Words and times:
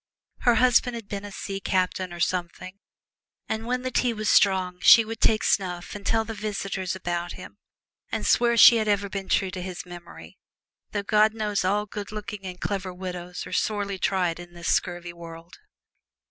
Her 0.39 0.55
husband 0.55 0.95
had 0.95 1.07
been 1.07 1.23
a 1.25 1.29
ship 1.29 1.63
captain 1.63 2.11
or 2.11 2.19
something, 2.19 2.79
and 3.47 3.67
when 3.67 3.83
the 3.83 3.91
tea 3.91 4.13
was 4.13 4.31
strong 4.31 4.79
she 4.79 5.05
would 5.05 5.21
take 5.21 5.43
snuff 5.43 5.93
and 5.93 6.03
tell 6.03 6.25
the 6.25 6.33
visitors 6.33 6.95
about 6.95 7.33
him 7.33 7.59
and 8.11 8.25
swear 8.25 8.57
she 8.57 8.77
had 8.77 8.87
ever 8.87 9.09
been 9.09 9.29
true 9.29 9.51
to 9.51 9.61
his 9.61 9.85
memory, 9.85 10.39
though 10.91 11.03
God 11.03 11.35
knows 11.35 11.63
all 11.63 11.85
good 11.85 12.11
looking 12.11 12.47
and 12.47 12.59
clever 12.59 12.91
widows 12.91 13.45
are 13.45 13.53
sorely 13.53 13.99
tried 13.99 14.39
in 14.39 14.53
this 14.55 14.69
scurvy 14.69 15.13
world! 15.13 15.59